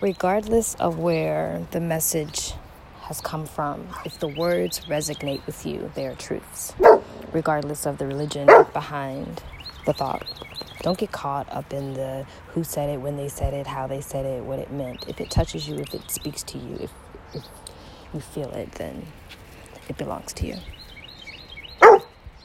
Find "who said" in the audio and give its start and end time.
12.48-12.88